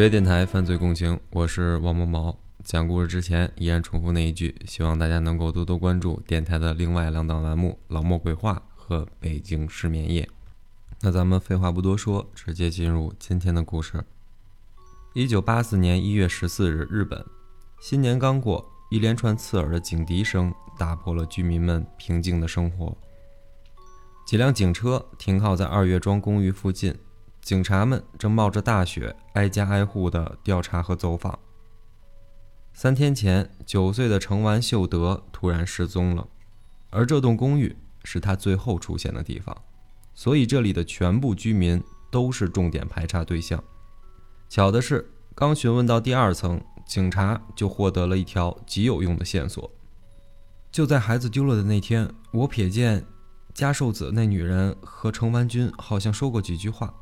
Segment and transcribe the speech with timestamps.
[0.00, 2.34] 职业电台犯罪共情，我是王某某。
[2.64, 10.22] 讲故事之前，依然重复那一句，希望大家能够多多关注电台的另外两档栏目《老莫鬼话》和《北京失眠夜》。
[11.02, 14.02] 那咱们废话不多说，直接进入今天的故事。
[15.12, 17.22] 一九八四年一月十四日，日本
[17.78, 22.96] 新年刚过，一连串刺耳的警笛声打破了居民们平静的生活。
[24.26, 26.96] 几辆警车停靠在二月庄公寓附近。
[27.40, 31.38] 警察们正冒着大雪，挨家挨户地调查和走访。
[32.72, 36.28] 三天前，九岁的程完秀德突然失踪了，
[36.90, 39.56] 而这栋公寓是他最后出现的地方，
[40.14, 43.62] 所以这里的全部居民都是重点排查对象。
[44.48, 49.70] 巧的是，刚询问到第二层，警察就获得了一条极有用的线索。
[50.70, 53.04] 就在孩子丢了的那天，我瞥见
[53.52, 56.94] 加寿子那女人和程完君好像说过几句话。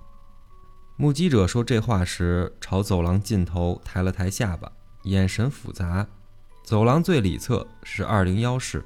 [1.01, 4.69] 目击者说这话时，朝走廊尽头抬了抬下巴，
[5.05, 6.05] 眼神复杂。
[6.65, 8.85] 走廊最里侧是二零幺室，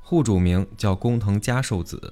[0.00, 2.10] 户主名叫工藤佳寿子，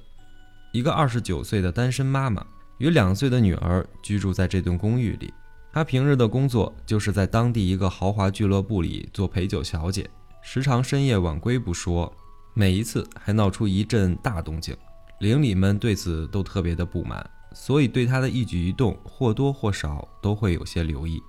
[0.71, 2.45] 一个二十九岁的单身妈妈，
[2.77, 5.33] 与两岁的女儿居住在这栋公寓里。
[5.73, 10.07] 她平日的工作就是在当地一个豪华俱乐部里做陪酒小姐，
[10.43, 12.15] 时常深夜晚归不说，
[12.53, 14.77] 每一次还闹出一阵大动静，
[15.19, 17.27] 邻里们对此都特别的不满。
[17.53, 21.21] 所以，对他的一举一动或多或少都会有些留意。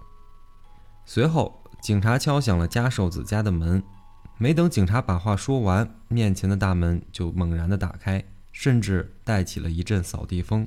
[1.05, 3.83] 随后，警察敲响了加寿子家的门。
[4.39, 10.67] 没等警察把话说完，面前的大门就猛然的打开，甚至带起了一阵扫地风。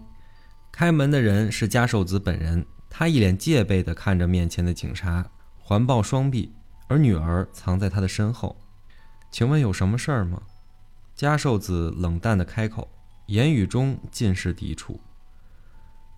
[0.72, 5.30] 开门的人是加寿子本人，他一脸戒备地看着面前的警察，
[5.60, 6.54] 环抱双臂，
[6.88, 8.56] 而女儿藏在他的身后。
[9.32, 10.42] 请问有什么事儿吗？
[11.14, 12.90] 加寿子冷淡地开口，
[13.28, 15.00] 言语中尽是抵触。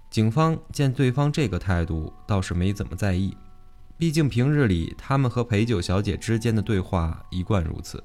[0.09, 3.35] 警方见对方这个态度，倒是没怎么在意，
[3.97, 8.03] 毕竟平日里他们和陪酒小姐之间的对话一贯如此。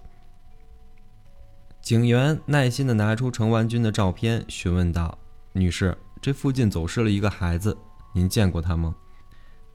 [1.80, 5.16] 警员耐心地拿出程万军的照片，询问道
[5.52, 7.76] ：“女士，这附近走失了一个孩子，
[8.12, 8.94] 您见过他吗？”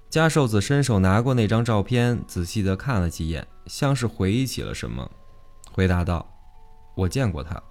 [0.09, 5.09] 加寿子伸手拿过那张照片，仔细地看了几眼，像是回忆起了什么，
[5.71, 6.25] 回答道
[6.95, 7.61] ：“我见过他。”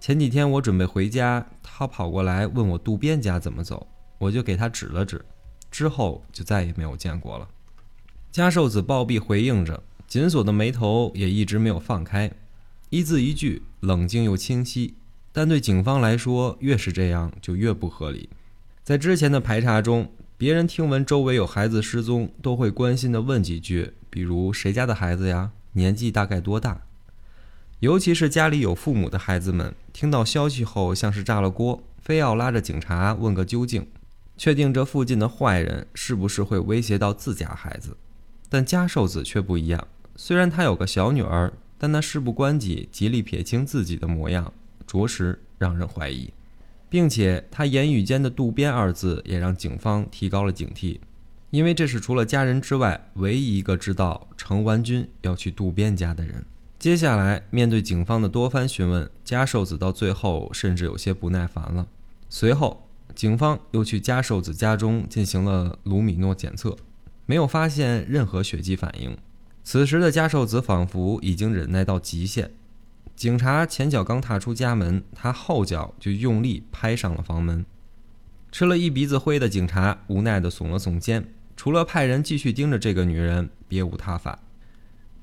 [0.00, 3.86] 前几天我准备回家，他跑过来问我渡边家怎么走，
[4.18, 5.24] 我就给他指了指，
[5.70, 7.48] 之后就再也没有见过了。
[8.30, 12.30] 加寿子暴毙回应着，紧锁的眉头也一直没有放开，
[12.90, 14.94] 一字一句冷静又清晰。
[15.32, 18.28] 但对警方来说，越是这样就越不合理。
[18.82, 26.82] 在之前的排查中，别人听闻周围有孩子失踪，都会关心地问几句，比如谁家的孩子呀，年纪大概多大。
[27.80, 33.86] 尤其是家里有父母的孩子们，听到消息后像是炸了锅，非要拉着警察问个究竟，
[34.36, 37.96] 确定这附近的坏人是不是会威胁到自家孩子。
[38.48, 44.52] 但加寿子却不一样，虽然他有个小女儿，但那事不关己、极力撇清自己的模样，
[44.84, 46.32] 着实让人怀疑，
[46.88, 50.98] 并且他言语间的“渡边”二字也让警方提高了警惕，
[51.50, 56.44] 因为这是除了家人之外唯一一个知道程完军要去渡边家的人。
[56.78, 61.88] 接下来，面对警方的多番询问，加寿子到最后甚至有些不耐烦了。
[62.28, 66.76] 随后，警方又去加寿子家中进行了卢米诺检测，
[67.26, 69.18] 没有发现任何血迹反应。
[69.64, 72.52] 此时的加寿子仿佛已经忍耐到极限。
[73.16, 77.66] 警察前脚刚踏出家门，他后脚就用力拍上了房门。
[78.52, 84.38] 吃了一鼻子灰的警察无奈地耸了耸肩，除了派人继续盯着这个女人，别无他法。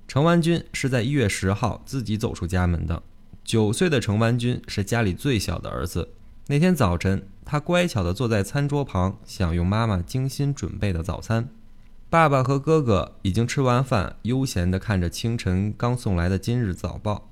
[0.08, 3.02] 程万军是在一月十号自己走出家门的。
[3.44, 6.10] 九岁的程万军是家里最小的儿子。
[6.48, 11.50] 那天早晨，他乖巧地坐在餐桌旁，享用妈妈精心准备的早餐。
[12.10, 17.30] 爸爸和哥哥已经吃完饭，悠闲地看着清晨刚送来的今日早报。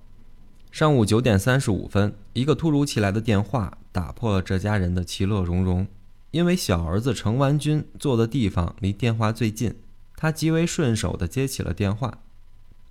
[0.72, 5.88] 上午九点三十五分，一个突如其来的电话打破了这家人的其乐融融。
[6.32, 9.76] 因为小儿子程万军坐的地方离电话最近，
[10.16, 12.23] 他极为顺手地接起了电话。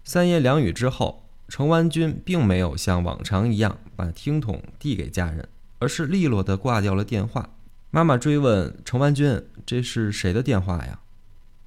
[0.04, 7.50] 三言两语之后，程万军并没有像往常一样把听筒递给家人，而是利落地挂掉了电话。
[7.90, 11.00] 妈妈追问程万军：“这是谁的电话呀？”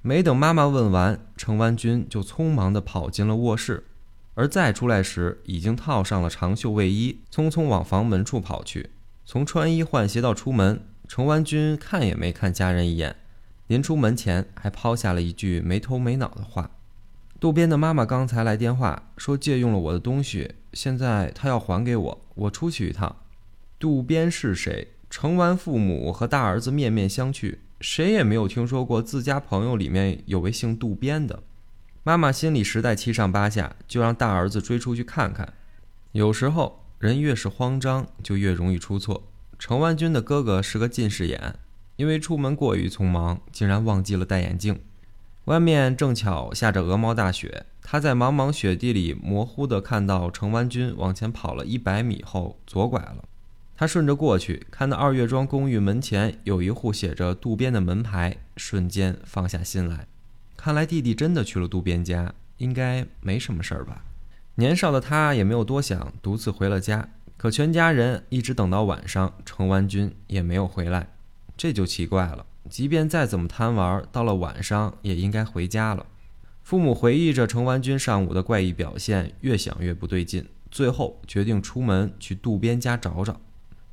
[0.02, 3.84] 没等妈妈问完，程万军就匆忙地跑进了卧室，
[4.34, 8.90] 而再出来时，已经套上了长袖卫衣，匆匆往房门处跑去。
[9.24, 13.16] 从穿衣换鞋到出门，程万军看也没看家人一眼，
[13.66, 16.70] 临出门前还抛下了一句没头没脑的话。
[17.38, 22.26] 渡边的妈妈刚才来电话说借用了我的东西，现在她要还给我。
[22.34, 23.14] 我出去一趟。
[23.78, 24.88] 渡边是谁？
[25.10, 31.42] 程完父母和大儿子面面相觑，谁也没有听说过自家朋友里面有位姓渡边的。
[32.02, 35.52] 妈妈心里实在七上八下，就让大儿子追出去看看。
[36.12, 39.24] 有时候人越是慌张，就越容易出错。
[39.58, 41.56] 程万军的哥哥是个近视眼，
[41.96, 44.80] 因为出门过于匆忙，竟然忘记了戴眼镜。
[45.46, 53.24] 外面正巧下着鹅毛大雪，他在茫茫雪地里模糊地看到程万军往前跑了一百米后左拐了。
[53.76, 60.08] 他顺着过去，看到二月庄公寓门前有一户写着“渡边”的门牌，瞬间放下心来。
[60.56, 64.04] 看来弟弟真的去了渡边家，应该没什么事儿吧？
[64.56, 67.08] 年少的他也没有多想，独自回了家。
[67.36, 71.10] 可全家人一直等到晚上，程万军也没有回来，
[71.56, 72.46] 这就奇怪了。
[72.68, 76.06] 即便再怎么贪玩，到了晚上也应该回家了。
[76.62, 83.40] 父母回忆着程万军上午的怪异表现，越想越不对劲，最后决定出门去渡边家找找。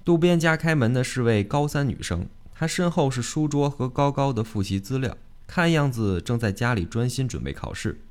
[0.03, 5.15] 渡边家开门的是位高三女生，她身后是书桌和高高的复习资料。
[5.45, 8.01] 看样子正在家里专心准备考试。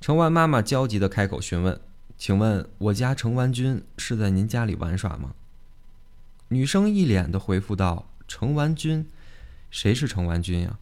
[0.00, 1.80] 程万妈妈焦急地开口询问
[2.16, 5.32] ：“请问我家程万军是在您家里玩耍吗？”
[6.48, 9.08] 女生一脸的回复道：“程万军，
[9.72, 10.78] 谁是程万军呀？”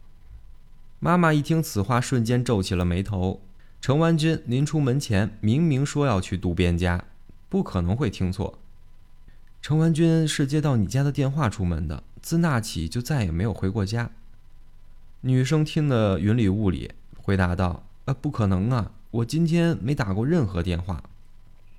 [0.99, 3.41] 妈妈一听此话，瞬间皱起了眉头。
[3.81, 7.03] 程万军临出门前明明说要去渡边家，
[7.49, 8.59] 不可能会听错。
[9.59, 14.11] 程万军是接到你家的电话出门的，自那起就再也没有回过家。
[15.21, 21.03] 女生听得云里雾里，回答道：“呃，不可能啊，我今天没打过任何电话。”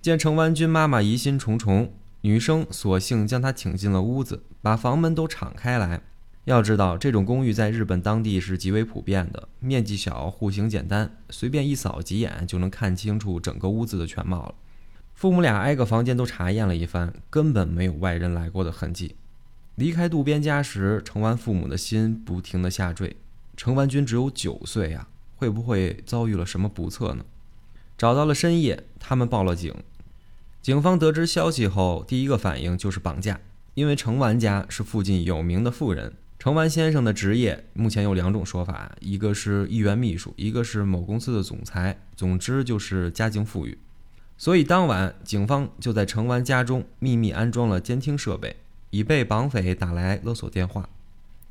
[0.02, 1.92] 见程万军妈妈疑心重重，
[2.22, 6.02] 女生索性将她请进了屋子，把房门都敞开来。
[6.44, 14.54] 要知道，这种公寓在日本当地是极为普遍的，面积小，户型简单，随便一扫几眼就能看清楚整个屋子的全貌了。
[15.14, 19.14] 父母俩挨个房间都查验了一番，根本没有外人来过的痕迹。
[19.76, 23.16] 离开渡边家时，程丸父母的心不停地下坠。
[23.56, 25.06] 程丸君只有九岁呀，
[25.36, 27.24] 会不会遭遇了什么不测呢？
[27.96, 29.72] 找到了深夜，他们报了警。
[30.60, 33.38] 警方得知消息后，第一个反应就是绑架，
[33.74, 36.14] 因为程丸家是附近有名的富人。
[36.42, 43.78] 程完先生的职业目前有两种说法，一个是议员秘书，一个是某公司的总裁，总之就是家境富裕。
[44.36, 48.56] 所以当晚，警方就在程完家中秘密安装了监听设备，
[48.90, 50.88] 以备绑匪打来勒索电话。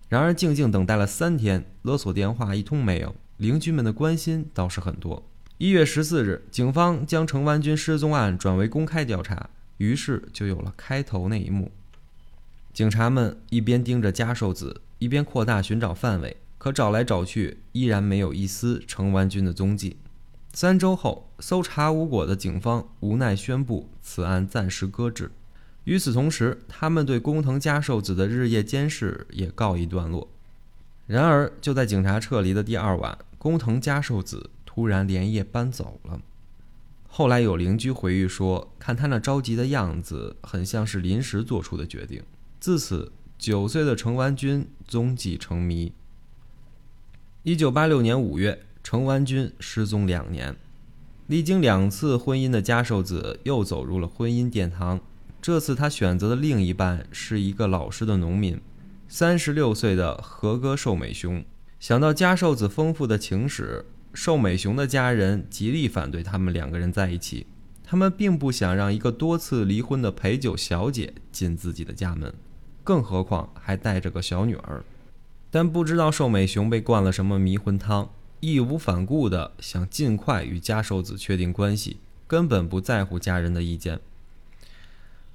[0.09, 3.15] 然而，静静等待了三天，勒索电话一通没有。
[3.38, 5.25] 邻居们的关心倒是很多。
[5.57, 11.71] 一月十四日，警方将程万军失踪案转为公开调查，于是就有了开头那一幕。
[12.73, 19.97] 警察们一边盯着加寿子，一边扩大寻找范围，可找来找去，依然没有一丝程万军的踪迹。
[20.53, 25.31] 三周后，搜查无果的警方无奈宣布此案暂时搁置。
[25.83, 30.29] 与此同时，他们对工藤家寿子的日夜监视也告一段落。
[31.07, 36.22] 然而，就在警察撤离的第二晚，工藤家寿子突然连夜搬走了。
[37.07, 42.24] 后来有邻居回忆说，看他那着急的样子，很像是临时做出的决定。
[42.62, 45.94] 自此，九岁的程万军踪迹成谜。
[47.41, 50.56] 一九八六年五月，程万军失踪两年，
[51.25, 55.01] 历经两次婚姻的家寿子又走入了婚姻殿堂。
[55.41, 58.62] 这次他选择的另一半是一个老实的农民，
[59.08, 61.44] 三十六岁的和歌寿美雄。
[61.80, 67.48] 想到家寿子丰富的情史，寿美雄的家人极力反对他们两个人在一起。
[67.84, 72.34] 他们并不想让一个多次离婚的陪酒小姐进自己的家门，
[72.83, 74.83] 更何况还带着个小女儿。
[75.50, 78.09] 但不知道寿美雄被灌了什么迷魂汤，
[78.39, 81.97] 义无反顾地想尽快与家寿子确定关系，
[82.27, 84.00] 根本不在乎家人的意见。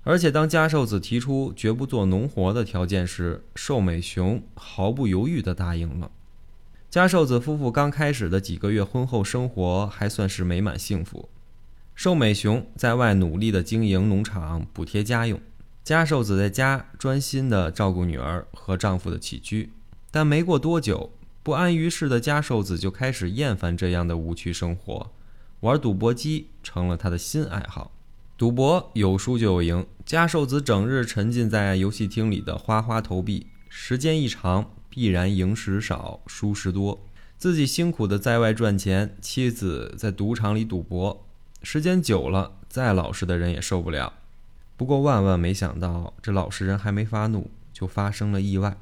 [0.05, 6.11] 而且，当加寿子提出绝不做农活的条件时，寿美雄毫不犹豫地答应了。
[6.89, 11.29] 加寿子夫妇刚开始的几个月婚后生活还算是美满幸福。
[11.95, 15.39] 寿美雄在外努力地经营农场，补贴家用；
[15.87, 19.71] 加寿子在家专心地照顾女儿和丈夫的起居。
[20.11, 21.13] 但没过多久，
[21.45, 25.13] 不安于世的加寿子就开始厌烦这样的无趣生活，
[25.61, 27.93] 玩赌博机成了他的新爱好。
[28.37, 37.01] 赌博有输就有赢，加寿子整日沉浸在游戏厅里的花花投币，时间一长，必然赢时少，输时多。
[37.39, 41.25] 自己辛苦的在外赚钱，妻子在赌场里赌博，
[41.63, 44.13] 时间久了，再老实的人也受不了。
[44.77, 48.77] 不过万万没想到，这老实人还没发怒，就发生了意外。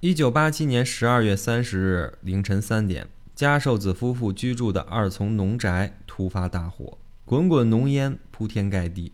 [0.00, 6.96] 一九八七年十二月三十日凌晨三点，加寿子夫妇居住的二层农宅突发大火。
[7.24, 9.12] 滚滚浓烟铺天盖地，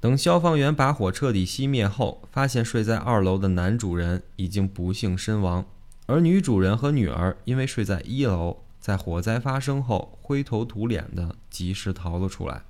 [0.00, 5.64] 等消防员把火彻底熄灭后，发现睡在二楼的男主人已经不幸身亡，
[6.06, 12.62] 而女主人和女儿因为睡在一楼，在火灾发生后灰头土脸的及时逃了出来。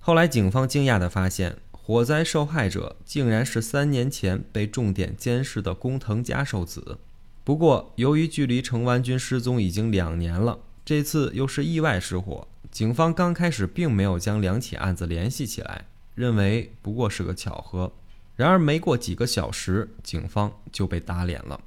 [0.00, 1.56] 后来，警方惊讶地发现，
[1.88, 6.98] 火灾受害者竟然是三年前被重点监视的工藤家寿子。
[7.42, 15.86] 不过，由于距离程万军失踪已经两年了，这次又是意外失火，警方刚开始并没有将两起案子联系起来。
[16.14, 17.90] 认为不过是个巧合，
[18.36, 21.58] 然而没过几个小时，警方就被打脸了，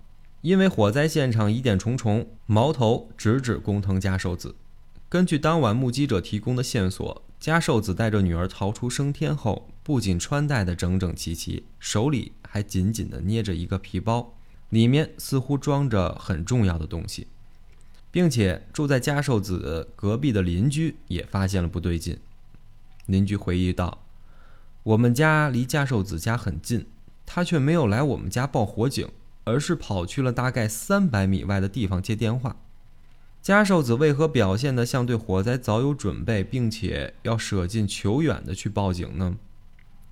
[0.42, 4.54] 因为火灾现场疑点重重，矛头直指工藤家寿子。
[5.10, 14.34] 根据当晚目击者提供的线索，家寿子带着女儿逃出升天后，不仅穿戴的整整齐齐，手里还紧紧地捏着一个皮包，
[14.70, 17.28] 里面似乎装着很重要的东西，
[18.12, 22.18] 并且住在家寿子隔壁的邻居也发现了不对劲。
[23.08, 24.04] 邻居回忆道。
[24.84, 26.88] 我们家离加寿子家很近，
[27.26, 29.08] 他却没有来我们家报火警，
[29.44, 32.58] 而是跑去了大概三百米外的地方接电话。
[33.42, 39.38] 加寿子为何表现得像对火灾早有准备，并且要舍近求远的去报警呢？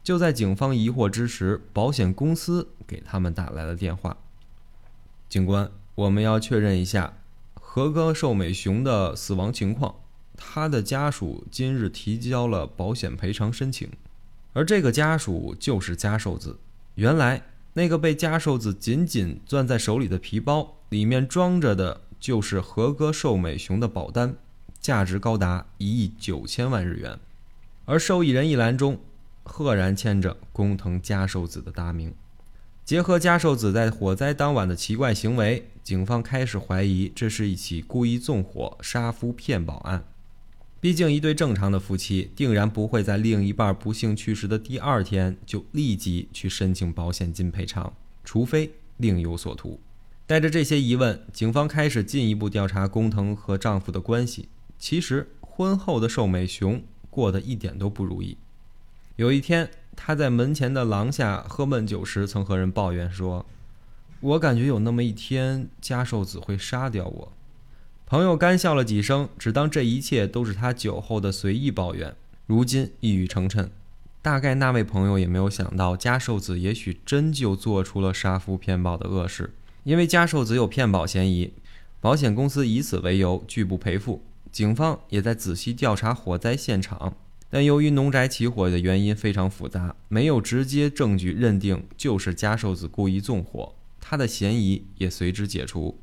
[0.10, 4.18] 就在警方疑惑之时，保险公司给他们打来了电话。
[5.30, 7.20] 警官，我们要确认一下
[7.54, 9.98] 何哥寿美雄的死亡情况，
[10.36, 13.88] 他的家属今日提交了保险赔偿申请。
[14.54, 16.58] 而这个家属就是加寿子。
[16.96, 24.36] 原来，那个被加寿子紧紧攥在手里的皮包，里面装着的就是和歌寿美雄的保单，
[24.80, 27.20] 价值高达一亿九千万日元。
[27.86, 29.00] 而受益人一栏中，
[29.50, 32.14] 赫然签着工藤加寿子的大名。
[32.86, 40.06] 结合加寿子在火灾当晚的奇怪行为，警方开始怀疑这是一起故意纵火杀夫骗保案。
[40.80, 49.80] 毕竟，一对正常的夫妻定然不会在另一半不幸去世的第二天就立即去申请保险金赔偿，除非另有所图。
[50.26, 54.48] 带着这些疑问，警方开始进一步调查工藤和丈夫的关系。
[54.78, 58.38] 其实，婚后的寿美雄过得一点都不如意。
[59.20, 63.46] 有一天，他在门前的廊下喝闷酒时，曾和人抱怨说
[64.22, 67.34] ：“我感觉有那么一天，加寿子会杀掉我。”
[68.08, 72.16] 朋友干笑了几声，只当这一切都是他酒后的随意抱怨。
[72.46, 73.68] 如今一语成谶，
[74.22, 79.54] 大概那位朋友也没有想到，加寿子也许真就做出了杀夫骗保的恶事。
[79.84, 81.52] 因为加寿子有骗保嫌疑，
[82.00, 84.24] 保险公司以此为由拒不赔付。
[84.50, 87.18] 警方也在仔细调查火灾现场，
[87.50, 96.00] 但由于农宅起火的原因非常复杂，没有直接证据认定就是加寿子故意纵火，他的嫌疑也随之解除。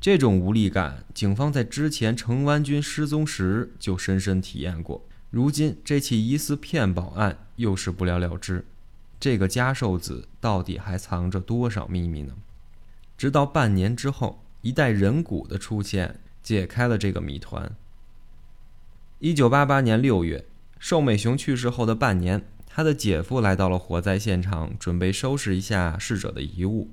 [0.00, 5.04] 这种无力感，警方在之前程湾军失踪时就深深体验过。
[5.30, 8.64] 如今这起疑似骗保案又是不了了之，
[9.20, 12.34] 这个加寿子到底还藏着多少秘密呢？
[13.16, 17.70] 直到半年之后，一袋人骨的出现解开了这个谜团。
[19.20, 20.44] 一九八八年六月，
[20.82, 26.90] 寿美雄去世后的半年，他的姐夫来到了火灾现场，准备收拾一下逝者的遗物。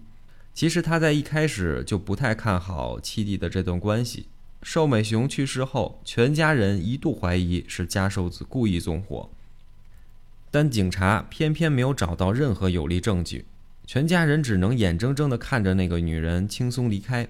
[0.54, 4.28] 其实他在一开始就不太看好七弟的这段关系。
[4.62, 9.32] 寿美雄去世后，全家人一度怀疑是加寿子故意纵火，
[10.52, 13.46] 但警察偏偏没有找到任何有力证据，
[13.88, 17.28] 全家人只能眼睁睁地看着那个女人轻松离开。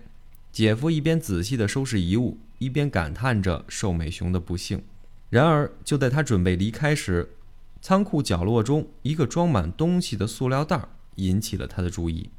[0.51, 4.83] 姐夫一边仔细地收拾遗物，一边感叹着寿美雄的不幸。
[5.29, 7.36] 然而，就在他准备离开时，
[7.81, 10.81] 仓库角落中一个装满东西的塑料袋
[11.15, 12.31] 引起了他的注意。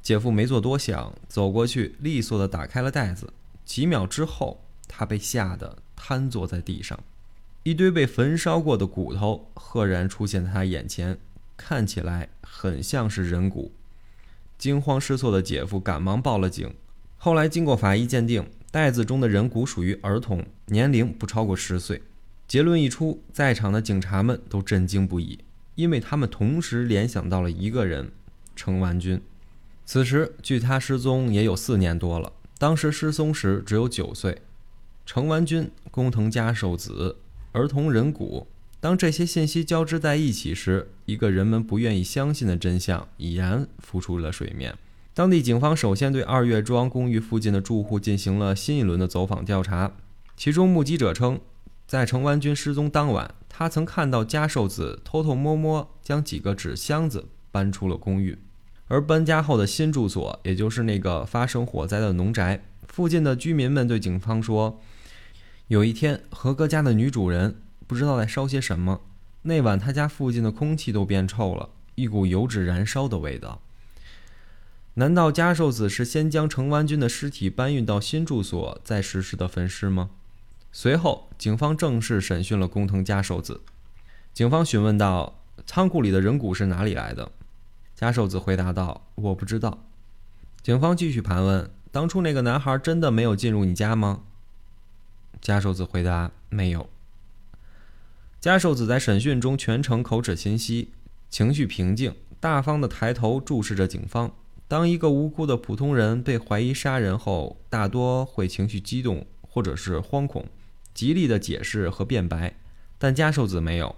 [0.00, 3.30] 姐夫没做多想，走过去，利索地打开了袋子。
[3.66, 6.98] 几秒之后，他被吓得瘫坐在地上，
[7.64, 11.18] 一堆被焚烧过的骨头赫然出现在他眼前，
[11.56, 13.72] 看起来很像是人骨。
[14.56, 16.72] 惊慌失措的姐夫赶忙报了警。
[17.18, 22.00] 后来经过法医鉴定，袋子中的人骨属于儿童，年龄不超过十岁。
[22.48, 25.38] 结论一出，在场的警察们都震惊不已，
[25.74, 28.10] 因为他们同时联想到了一个人——
[28.56, 29.20] 程万军。
[29.84, 32.32] 此时，距他失踪也有四年多了。
[32.56, 34.40] 当时失踪时只有九岁。
[35.04, 37.16] 程完军、工藤家寿子、
[37.52, 38.46] 儿童人骨，
[38.80, 44.74] 当这些信息交织在一起时，一个人们不愿意相信的真相已然浮出了水面。
[45.12, 49.92] 当地警方首先对二月庄公寓附近的住户进行了新一轮的走访调查。
[50.36, 51.40] 其中目击者称，
[51.88, 58.38] 在程完军失踪当晚，他曾看到家寿子偷偷摸摸将几个纸箱子搬出了公寓。
[58.88, 64.78] 而搬家后的新住所，也就是那个发生火灾的农宅附近的居民们对警方说，
[65.68, 69.00] 有一天何哥家的女主人不知道在烧些什么，
[69.42, 73.62] 那晚他家附近的空气都变臭了，一股油脂燃烧的味道。
[74.94, 80.10] 难道加寿子是先将程万军的尸体搬运到新住所，再实施的焚尸吗？
[80.70, 83.62] 随后，警方正式审讯了工藤加寿子。
[84.32, 87.32] 警方询问道：“仓库里的人骨是哪里来的？”
[87.96, 89.86] 加寿子回答道：“我不知道。”
[90.62, 94.20] 警方继续盘问：“当初那个男孩真的没有进入你家吗？”
[95.40, 96.88] 加寿子回答：“没有。”
[98.38, 100.90] 加寿子在审讯中全程口齿清晰，
[101.28, 104.30] 情绪平静，大方地抬头注视着警方。
[104.68, 110.46] 当一个无辜的普通人被怀疑杀人后，大多会情绪激动或者是惶恐，
[110.98, 112.56] 极力的解释和辩白。
[112.98, 113.94] 但加寿子没有，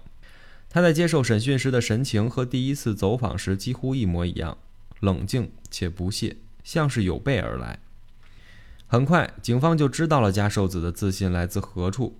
[0.69, 4.59] 他在接受审讯时的神情和第一次走访时几乎一模一样，
[4.99, 7.79] 冷静且不屑，像是有备而来。
[8.85, 12.19] 很快，警方就知道了加寿子的自信来自何处。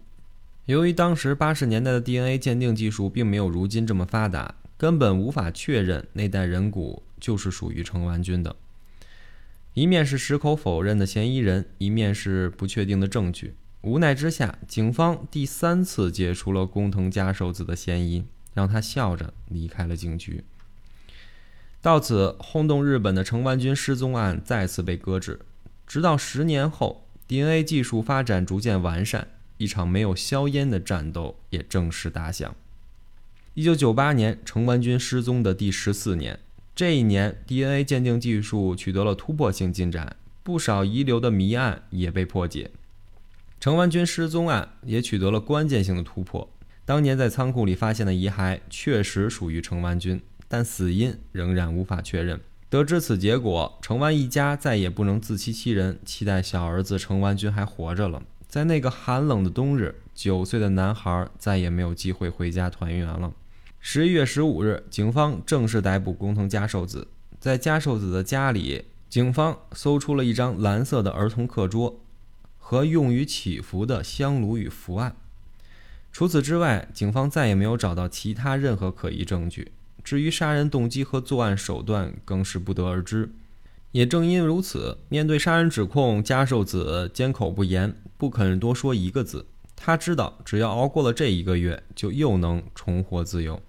[0.66, 7.04] 由于当时八十年代的 DNA 鉴定技术并没有如今这么发达，根本无法确认那袋人骨。
[7.20, 8.56] 就是属于程万军的。
[9.76, 13.54] 一面是矢口否认的嫌疑人，一面是不确定的证据。
[13.82, 18.24] 无奈之下，警方第三次解除了工藤家寿子的嫌疑，
[18.54, 20.44] 让他笑着离开了警局。
[21.82, 25.40] 到此，轰动日本的程万军失踪案再次被搁置。
[25.88, 32.56] 直到十年后，DNA 技术发展逐渐完善，一场没有硝烟的战斗也正式打响。
[33.56, 36.40] 一九九八年，程万军失踪的第十四年。
[36.76, 42.70] 这一年，DNA 鉴定技术取得了突破性进展，不少遗留的谜案也被破解。
[43.62, 46.50] 程万军失踪案也取得了关键性的突破。
[46.84, 52.42] 当年在仓库里发现的遗骸确实属于程万军，但死因仍然无法确认。
[52.72, 58.24] 得知此结果，程万一家再也不能自欺欺人，期待小儿子程万军还活着了。
[58.48, 63.32] 在那个寒冷的冬日，九岁的男孩再也没有机会回家团圆了。
[63.80, 67.10] 十一月十五日，警方正式逮捕工藤加寿子。
[67.40, 72.01] 在加寿子的家里，警方搜出了一张蓝色的儿童课桌
[72.72, 75.14] 和用于祈福的香炉与符案。
[76.10, 79.74] 除此之外，警方再也没有找到其他任何可疑证据。
[80.06, 83.30] 至于杀人动机和作案手段，更是不得而知。
[83.92, 89.46] 也正因如此，面对杀人指控，加寿子缄口不言，不肯多说一个字。
[89.76, 93.62] 他知道，只要熬过了这一个月，就又能重获自由。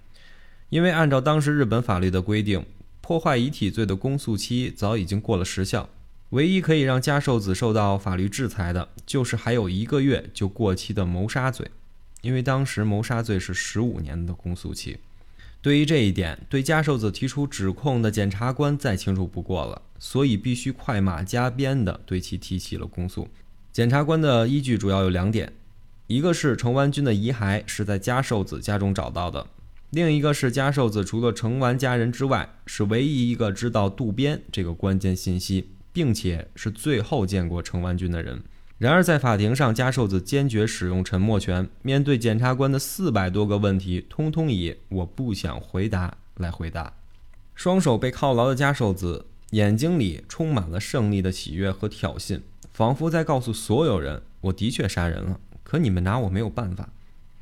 [0.69, 2.65] 因为按照当时日本法律的规定，
[3.01, 5.89] 破坏遗体罪的公诉期早已经过了时效，
[6.33, 11.69] 唯一可以让加寿子受到法律制裁的，就是还有一个月就过期的谋杀罪。
[12.21, 14.97] 因为当时谋杀罪是十五年的公诉期。
[15.61, 23.27] 对于这一点，对加寿子提出指控的检察官再清楚不过了，所以必须快马加鞭地对其提起了公诉。
[23.71, 25.53] 检察官的依据主要有两点，
[26.07, 29.45] 一个是程万军的遗骸是在加寿子家中找到的。
[29.91, 38.41] 另一个是加寿子除了程完家人之外，是唯一一个知道渡边这个关键信息，并且是最后见过程万军的人。
[38.79, 46.91] 然而在法庭上，加寿子坚决使用沉默权，面对检察官的四百多个问题，通通以“我不想回答”来回答。
[47.55, 52.41] 双手被铐牢的加寿子，眼睛里充满了胜利的喜悦和挑衅，
[52.73, 56.89] 仿佛在告诉所有人：“我的确杀人了，可你们拿我没有办法。”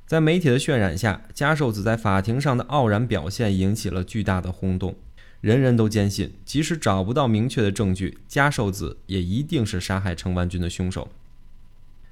[0.05, 4.95] 在媒体的渲染下，加寿子在法庭上的傲然表现引起了巨大的轰动。
[5.41, 11.09] 人人都坚信，即使找不到明确的证据，加寿子也一定是杀害程万军的凶手。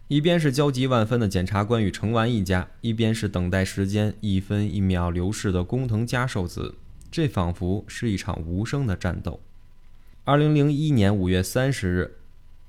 [0.07, 6.73] 一边是焦急万分的检察官与程完一家，一边是等待时间一分一秒流逝的工藤加寿子，
[7.11, 9.39] 这仿佛是一场无声的战斗。
[10.23, 12.15] 二零零一年五月三十日，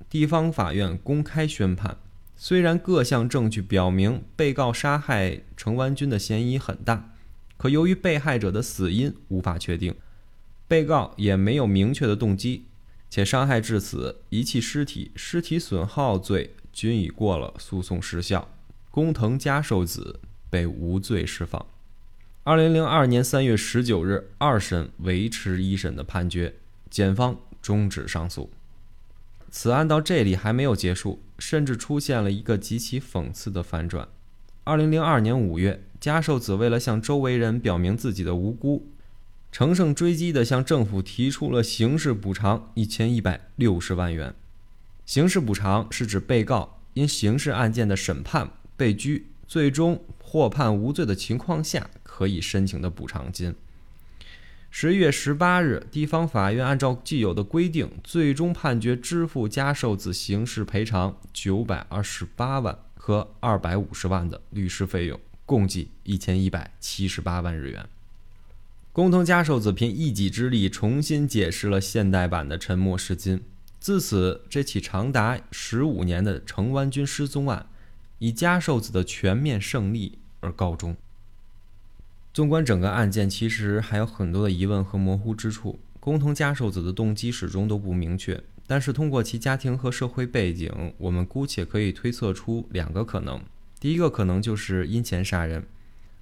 [0.07, 1.97] 地方法院公开宣判。
[2.35, 7.13] 虽然各项证据表明被告杀害程万军的嫌疑很大，
[7.57, 9.93] 可由于被害者的死因无法确定，
[10.71, 12.63] 被告也没有明确的动机，
[13.09, 18.47] 且伤害致死、遗弃尸体、尸体损耗罪均已过了诉讼时效，
[18.89, 21.65] 工藤家寿子被无罪释放。
[22.45, 26.53] 二零零二年三月十九日，二审维持一审的判决，
[26.89, 28.49] 检方终止上诉。
[29.49, 34.07] 此案到这里还没有结束，甚至出现了一个极其讽刺的反转。
[34.63, 38.87] 二零零二年五月，加寿子为了向周围人表明自己的无辜，
[39.51, 44.33] 乘胜追击地向政府提出了刑事补偿一千一百六十万元。
[45.05, 53.53] 刑事补偿是指被告因刑事案件的审判被拘，最终获判无罪的情况下可以申请的补偿金。
[54.69, 67.85] 十一月十八日，地方法院按照既有的规定，最终判决支付加寿子刑事赔偿九百二十八万和二百五十万的律师费用，共计一千一百七十八万日元。
[68.93, 73.41] 工藤家寿子凭一己之力重新解释了现代版的沉默是金。
[73.79, 77.67] 自此，这起长达十五年的城湾君失踪案，
[78.19, 80.97] 以家寿子的全面胜利而告终。
[82.33, 85.79] 纵观整个案件，其实还有很多的疑问和模糊之处。
[86.01, 93.41] 工藤家寿子的动机始终都不明确，但是通过其家庭和社会背景，我们姑且可以推测出两个可能：
[93.79, 95.65] 第一个可能就是因钱杀人。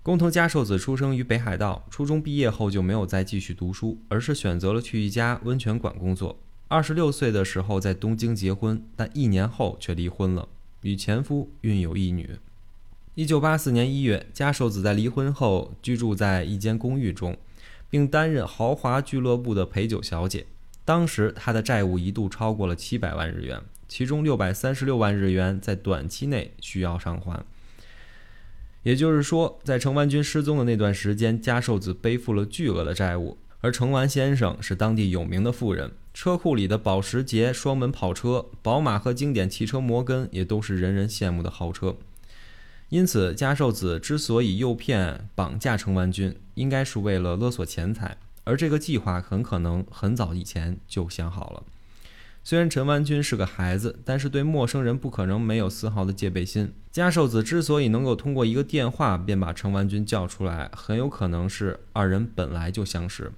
[0.01, 6.39] 工藤家寿子出生于北海道，初中毕业后就没有再继续读书，而是选择了去一家温泉馆工作。
[6.69, 10.47] 二十六岁的时候在东京结婚，但一年后却离婚了，
[10.83, 12.37] 与前夫育有一女。
[13.15, 17.37] 一九八四年一月，家寿子在离婚后居住在一间公寓中，
[17.89, 20.45] 并担任豪华俱乐部的陪酒小姐。
[20.85, 27.43] 当时她的债务一度超过了七百万日元，其中六百三十六万日元在短期内需要偿还。
[28.83, 41.97] 也就是说，在程万军失踪的那段时间，加寿子背负了巨额的债务，而程万先生是当地有名的富人，车库里的保时捷双门跑车、宝马和经典汽车摩根也都是人人羡慕的豪车。
[42.87, 51.63] 因此，加寿子之所以诱骗、绑架程万军，应该是为了勒索钱财，而这个计划很可能很早以前就想好了。
[52.49, 56.73] 虽然陈万军是个孩子，但是对陌生人不可能没有丝毫的戒备心。
[56.91, 63.31] 加寿子之所以能够通过一个电话便把陈万军叫出来，很有可能是二人本来就相识。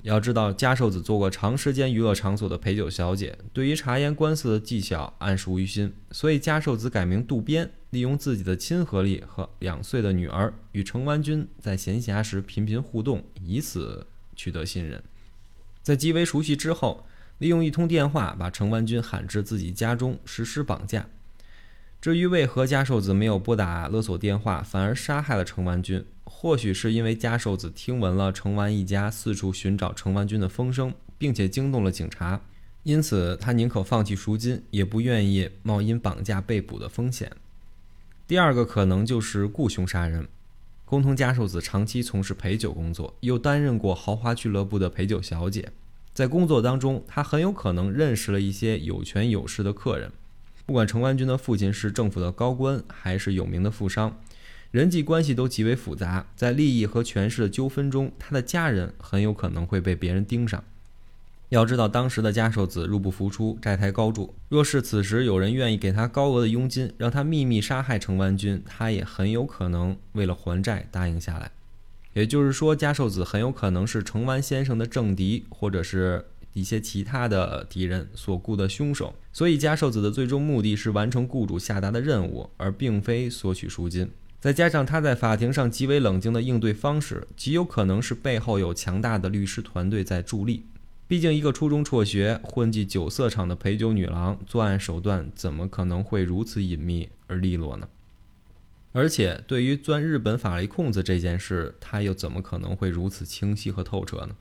[0.00, 15.02] 要知道，加寿子做过长时间娱乐场所的陪酒小姐，对于察言观色的技巧谙熟于心，所以加寿子改名渡边，利用自己的亲和力和两岁的女儿与陈万军在闲暇时频频互动，以此取得信任。
[15.82, 17.04] 在极为熟悉之后。
[17.38, 21.06] 利用一通电话把程万军喊至自己家中实施绑架。
[22.00, 32.42] 至于为何加寿子没有拨打勒索电话，反而杀害了程万军，或许是因为加寿子听闻了程万一家四处寻找程万军的风声，并且惊动了警察，
[32.82, 37.32] 因此他宁可放弃赎金，也不愿意冒因绑架被捕的风险。
[38.26, 40.28] 第二个可能就是雇凶杀人。
[40.84, 45.72] 工藤加寿子长期从事陪酒工作，又担任过豪华俱乐部的陪酒小姐。
[46.14, 50.12] 在工作当中，他很有可能认识了一些有权有势的客人。
[50.64, 54.16] 不管程万军的父亲是政府的高官，还是有名的富商，
[54.70, 56.28] 人际关系都极为复杂。
[56.36, 60.62] 在利益和权势的纠纷中，他的家人很有可能会被别人盯上。
[61.48, 64.32] 要知道，当时的家寿子入不敷出，债台高筑。
[64.48, 71.50] 若是此时有人愿意给他高额的佣金，让他秘密杀害程万军，他也很有可能为了还债答应下来。
[72.14, 79.14] 也就是说，加寿子很有可能是程万先生的政敌，或者是一些其他的敌人所雇的凶手。
[79.32, 84.10] 所以，加寿子的最终目的是完成雇主下达的任务，而并非索取赎金。
[84.40, 90.66] 再加上他在法庭上极为冷静的应对方式，极有可能是背后有强大的律师团队在助力。
[91.08, 97.88] 毕竟，一个初中辍学、混迹酒色场的陪酒女郎，作案手段怎么可能会如此隐秘而利落呢？
[98.96, 104.36] 而且，对于钻日本法律空子这件事，他又怎么可能会如此清晰和透彻呢？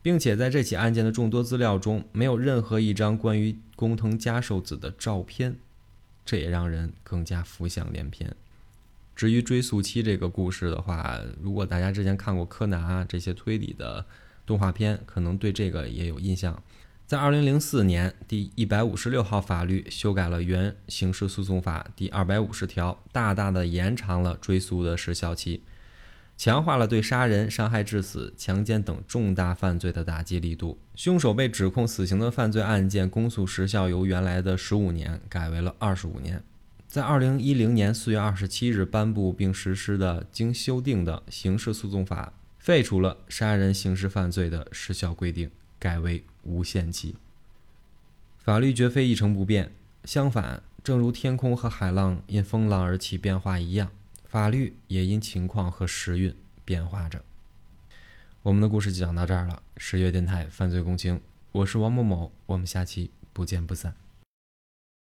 [0.00, 5.56] 并且在这起案件的众多资料中，没有任何一张关于工藤家寿子的照片，
[6.24, 8.34] 这也让人更加浮想联翩。
[9.14, 14.06] 至于追溯期这个故事的话，如果大家之前看过柯南啊这些推理的
[14.46, 16.60] 动画片，可能对这个也有印象。
[17.12, 25.62] 在二零零四年，第一百五十六号法律修改了原刑事诉讼法第二百五十条，大大的延长了追诉的时效期，
[26.38, 30.78] 强化了对杀人、伤害致死、强奸等重大犯罪的打击力度。
[30.94, 36.42] 凶手被指控死刑的犯罪案件公诉时效由原来的十五年改为了二十五年。
[36.88, 45.50] 在二零一零年四月二十七日颁布并实施的经修订的刑事诉讼法，废除了杀人刑事犯罪的时效规定。
[45.82, 47.16] 改为无限期。
[48.38, 49.72] 法律绝非一成不变，
[50.04, 53.90] 相反，正如天空和海浪因风浪而起变化一样，
[54.24, 56.32] 法律也因情况和时运
[56.64, 57.24] 变化着。
[58.44, 59.60] 我们的故事就讲到这儿了。
[59.76, 64.01] 十月电台犯罪共情，我是王某某，我们下期不见不散。